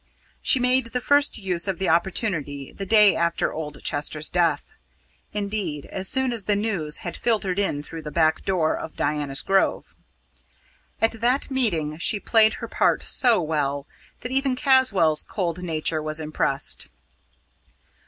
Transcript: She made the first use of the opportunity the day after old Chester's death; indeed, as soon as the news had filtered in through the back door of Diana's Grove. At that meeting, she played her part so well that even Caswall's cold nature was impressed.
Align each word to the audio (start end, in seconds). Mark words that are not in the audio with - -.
She 0.41 0.59
made 0.59 0.87
the 0.87 0.99
first 0.99 1.37
use 1.37 1.67
of 1.67 1.77
the 1.77 1.87
opportunity 1.89 2.71
the 2.71 2.87
day 2.87 3.15
after 3.15 3.53
old 3.53 3.83
Chester's 3.83 4.29
death; 4.29 4.71
indeed, 5.31 5.85
as 5.85 6.09
soon 6.09 6.33
as 6.33 6.45
the 6.45 6.55
news 6.55 6.97
had 7.05 7.15
filtered 7.15 7.59
in 7.59 7.83
through 7.83 8.01
the 8.01 8.09
back 8.09 8.43
door 8.43 8.75
of 8.75 8.95
Diana's 8.95 9.43
Grove. 9.43 9.93
At 10.99 11.11
that 11.21 11.51
meeting, 11.51 11.99
she 11.99 12.19
played 12.19 12.55
her 12.55 12.67
part 12.67 13.03
so 13.03 13.39
well 13.43 13.85
that 14.21 14.31
even 14.31 14.55
Caswall's 14.55 15.21
cold 15.21 15.61
nature 15.61 16.01
was 16.01 16.19
impressed. 16.19 16.87